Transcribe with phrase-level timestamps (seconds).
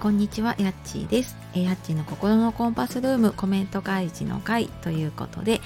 [0.00, 1.36] こんにちは、やっちーです。
[1.54, 5.60] やっちーの心のコンパスルームコメント開示の会ということで、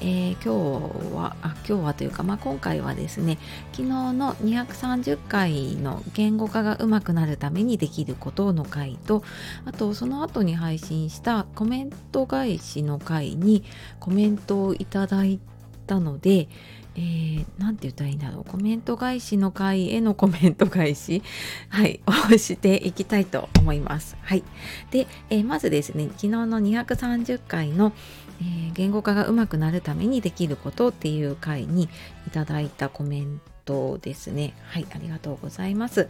[0.00, 3.38] えー、今日は、あ、今日はというか、まあ、今回はですね、
[3.70, 9.22] 昨日の230回の言語化がうまくなるためにできることの回と、
[9.66, 13.62] あとその後に配信したコメント返しの回に
[14.00, 15.55] コメントをいただいて
[15.86, 16.48] たので、
[16.96, 18.44] えー、て言ったらいいんだろう。
[18.44, 21.22] コメント返しの回へのコメント返し。
[21.68, 22.00] はい。
[22.32, 24.16] をしていきたいと思います。
[24.22, 24.42] はい。
[24.90, 27.92] で、えー、まずですね昨日の230回の、
[28.40, 31.88] えー、言語化がうまくなるためにできることっていう回に
[32.26, 34.54] いただいたコメントですね。
[34.68, 34.86] はい。
[34.90, 36.08] ありがとうございます。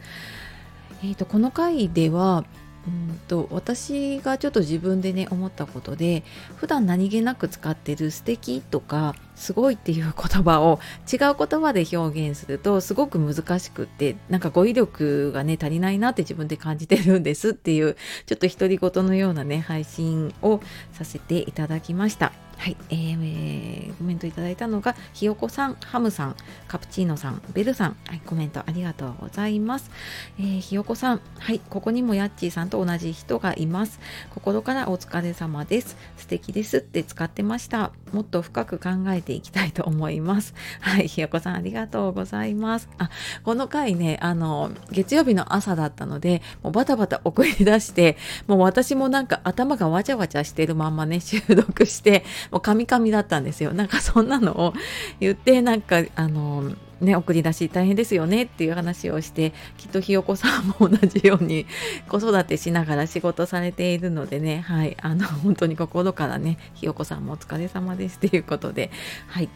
[1.02, 2.44] えーとこの回では
[2.86, 6.22] うんと私がちょっと自分でね思ったことで
[6.54, 20.60] 普段何気なく使ってる素敵とかすごいっていう言葉を違う言葉で表現するとすごく難しくってなんか語彙力がね足りないなって自分で感じてるんですっていうちょっと独り言のようなね配信を
[20.92, 22.32] させていただきました。
[22.58, 29.90] はい、えー、コメントいただいたのがひよこさん、ハムさん、カプチーノさん、ベルさん、はい、コメントありがとうございます。
[30.38, 34.00] えー、ひよこさん、はい、ここにもヤッチーさんと同じ人がいます。
[34.30, 35.96] 心からお疲れ様です。
[36.16, 37.92] 素敵ですって使ってました。
[38.12, 40.54] もっと深く考えていきたいと思います。
[40.80, 42.88] はい、ひよこさんありがとうございます。
[42.96, 43.10] あ、
[43.42, 48.16] この回ね、あの、月曜日の朝だったので、もうバタバタ送り出して、
[48.46, 53.72] もう私もなんか頭がわちゃわちゃしてるまんまね、 収録して、もうカミカミだったんですよ。
[53.72, 54.74] なんかそんなのを
[55.18, 61.66] 言って、なんか、あの、ね、送り出し大変ですよねっていう話をしてきっとひよこさんも同じように
[62.08, 68.90] 子育てしながら仕事されているのでねはいあの本当に心からねひよこさんもお疲れ様ですということで
[69.28, 69.48] はい。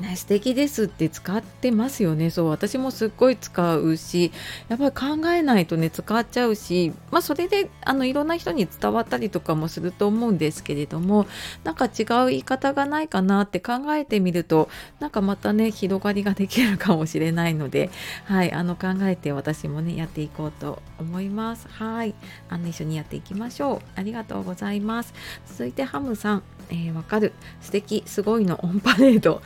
[0.00, 2.30] ね、素敵ですって使ってますよね。
[2.30, 4.32] そう、私もすっごい使うし、
[4.68, 11.26] やっぱり考えないとね、使っちゃうし、まあそれで、あの、いろんな人に伝わったりとかもすると思うんですけれども、
[11.64, 17.90] なんか違う言い方がないかなって考えてみると、なんかまたね、広がりができるかもしれないので、
[18.24, 21.68] はい、あの、考えて私もね、やっていこうと思います。
[21.68, 22.14] はい、
[22.48, 23.80] あの、一緒にやっていきましょう。
[23.96, 25.12] ありがとうございます。
[25.46, 27.32] 続いてハムさん、えー、わかる。
[27.60, 29.42] 素敵、すごいのオンパレード。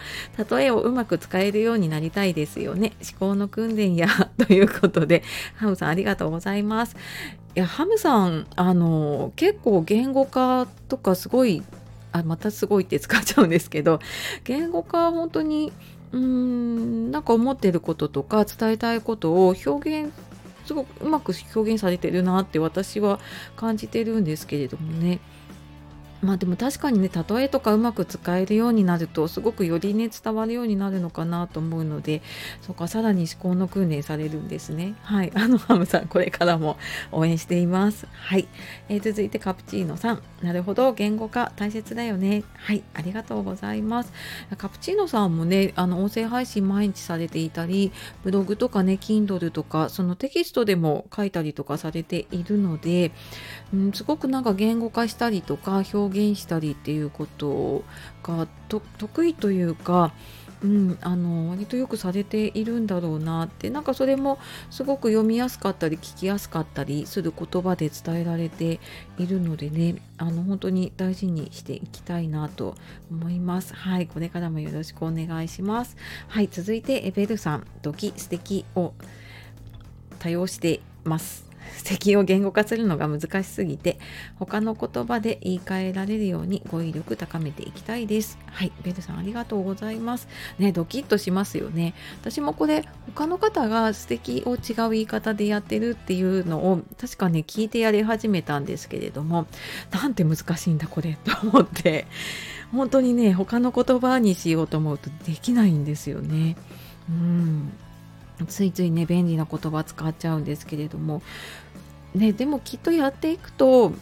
[0.51, 2.93] 例えをうまく使えるようになりたいですよね。
[3.01, 4.09] 思考の訓練や
[4.47, 5.23] ということで、
[5.57, 6.97] ハムさんありがとうございます。
[7.57, 11.63] いや、ハムさん、あの、結構言語化とかすごい、
[12.13, 14.01] あ、またすごいって使っちゃうんですけど、
[14.45, 15.73] 言語化は本当に、
[16.13, 20.13] うーん、なんか思ってることとか伝えたいことを表現
[20.65, 23.21] すごくうまく表現されてるなって私は
[23.57, 25.21] 感じてるんですけれどもね。
[26.25, 32.23] まあでも確かにね例えとかうまく使えるようになるとすごくよりね伝わるようになるのかなと思うので
[32.63, 34.95] そこかさらに思考の訓練されるんですね。
[35.03, 35.33] はい。
[35.37, 36.77] あのハムさんこれからも
[37.13, 38.07] 応援しています。
[38.13, 38.47] はい、
[38.89, 40.23] えー、続いてカプチーノさん。
[40.43, 42.43] なるほど言語化大切だよね。
[42.57, 42.83] はい。
[42.95, 44.13] ありがとうございます。
[44.57, 47.93] カプチーノさんもねあの音声配信毎日されていたり
[48.23, 53.13] ブログとかね Kindle とかそのテキストでも書いたりとかされているので、
[53.73, 57.85] うん、すごくなんか言語化したりとか表現したりっていうこと
[58.23, 60.13] が得意というか、
[60.63, 64.39] うん、あの割とよくされているんだろうなってなんかそれも
[64.71, 68.81] すごく読みやすかったり聞きやすかったりする言葉で伝えられて
[69.19, 72.77] いるのでねあの本当に大事にしていきたいなと
[73.11, 73.75] 思います。
[73.75, 75.97] はい、これからもよろしくお願いします。
[76.29, 78.95] はい、続いてエベルさん、ドキ素敵を
[80.19, 81.54] 多用してます。
[81.85, 83.99] 敵を言語化するのが難しすぎて
[84.39, 88.39] 他の言葉で言い換えられるように語彙力高めていきたいです。
[88.47, 88.73] はい。
[88.83, 90.29] ベルさんありがとうございます。
[90.59, 91.95] ねドキッとしますよね。
[92.21, 99.47] 私もこれ他の方が素敵を違う言い方でやってるっていうのを確かね聞いてやり始めたんですけれども
[99.91, 102.07] なんて難しいんだこれ と思って。
[102.73, 106.57] 本当にね他の言葉にしようと思うとできないんですよね。
[107.09, 107.73] うん。
[108.49, 111.23] ついついね便利な言葉使っちゃうんですけれども
[112.15, 113.93] ねでもきっとやっていくと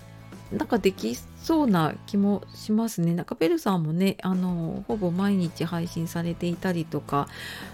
[0.50, 3.14] なんかできそうな気もしますね。
[3.14, 7.26] なんかベルさんもねあのほぼ毎日配信されていたりとか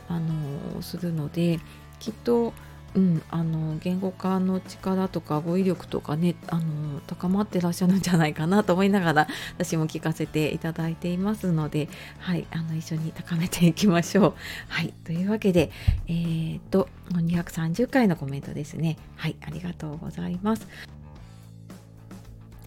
[0.09, 1.61] あのするので
[1.99, 2.53] きっと
[2.95, 11.89] うん、あの言語化の力とか語彙力とかねあの高まってらっしゃるんじゃないかなと思いながら 私も聞かせていただいていますので、
[12.19, 14.35] はい、あの一緒に高めていきましょう。
[14.69, 15.71] はい、というわけで、
[16.07, 18.97] えー、っと230回のコメントですね。
[19.17, 20.67] はい、ありがとうございます。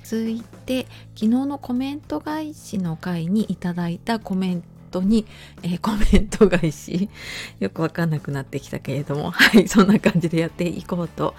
[0.04, 5.26] 続いて昨日のコメント返しの回にいただいたコメントに、
[5.64, 7.10] えー、コメント返し
[7.60, 11.34] よくわかんなくなってきたけれどもはいそんな感じでやっていこうと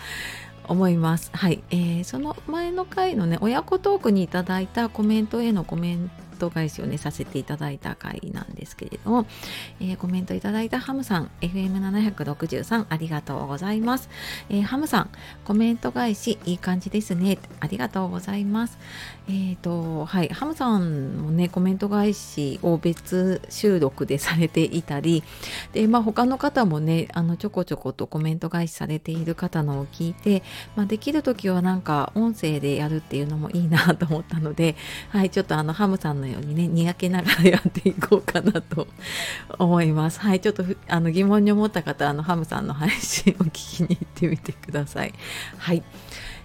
[0.69, 1.31] 思います。
[1.35, 9.27] はい、えー、その前の回のね親子トークにいただいたコメントへのコメントト返しをねさせていただいた回なんですけれども、
[9.81, 14.09] えー、コメントいただいたハムさん FM763 ありがとうございます、
[14.49, 15.11] えー、ハムさん
[15.45, 17.39] コメント返しいい感じですね。
[17.61, 18.79] ありがとうございます。
[19.29, 25.23] えっ、ー、とはいハムさんもねコメント返しを別収録でされていたり
[25.73, 30.43] でまあ他の方もねあのちょこちょことコメント返しされている方のを聞いて、
[30.75, 34.77] まあ、できる時はなんか音声でやるっていうのもいいなと思ったので
[35.11, 38.89] はいちょっとあのハムさんのようにねにやけながらやっていこうかなと
[39.59, 40.21] 思います。
[40.21, 45.13] はいちょっとあの疑問に思った方あのハムさんの配信を聞きに行ってみてください。
[45.59, 45.83] はい。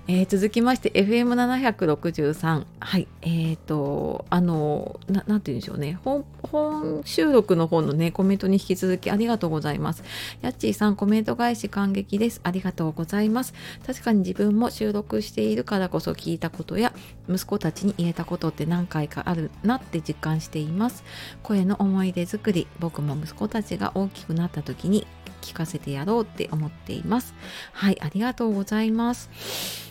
[0.10, 6.00] えー、続きまして FM763 はいえーとあのななんて言うんでしょうね。
[6.06, 10.04] 本本収録の方のねコメントに引き続きありがとうございます。
[10.42, 12.40] やっちーさんコメント返し感激です。
[12.44, 13.54] ありがとうございます。
[13.86, 16.94] 確かに自分も収録しているからこそ聞いたことや
[17.30, 21.04] 息子たちに言えたことって何回かあるなって実感しています。
[21.44, 25.06] 声の思い出作り僕も息子たちが大きくなった時に
[25.42, 27.34] 聞かせてやろうって思っています。
[27.74, 29.87] はいありがとうございます。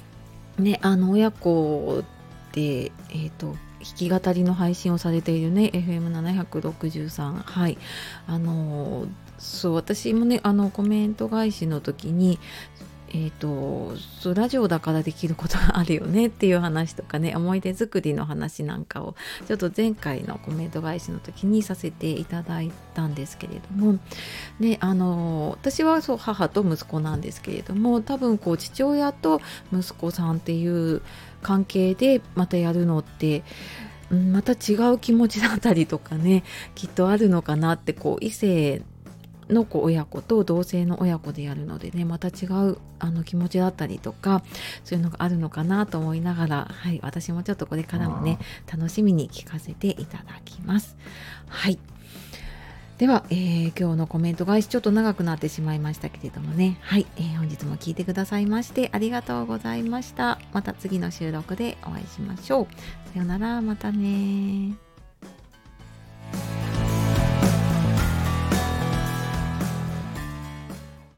[0.59, 2.03] ね、あの親子
[2.53, 3.57] で、えーと、弾
[3.97, 7.79] き語りの配信をされているね FM763 はい。
[8.27, 9.07] あの
[9.39, 12.39] そう私もねあのコメント返しの時に
[13.17, 19.15] えーと、そうラジオだからできることがあるよねっていう話とかね思い出作りの話なんかを
[19.49, 23.99] ちょっと前回のコメント返しの時にさせていただいたんですけれども、
[24.61, 29.41] ね、あの私はそう母と息子なんですけれども多分こう父親と
[29.73, 31.01] 息子さんっていう
[31.43, 33.45] 関係でまたやるのって
[34.11, 38.83] また違う気持ちだったりとかねきっとあるのかなってこう異性
[39.49, 44.43] の子親子と同性の親子でやるのでねまた違うあの気持ちだったりとか
[44.85, 48.39] そういうのがあるのかなと思いながら、はい、私もちょっとこれからもね
[48.71, 50.97] 楽しみに聞かせていただきます。
[51.49, 51.79] はい。
[52.99, 56.79] では、えー、今日のコメント返しちょっと長くなってしまいましたけれどもね。
[56.81, 60.39] はい、えー、本日も聞いてくださいましてありがとうございました。
[60.55, 62.67] また次の収録でお会いしましょう。
[63.13, 64.86] さようならまたね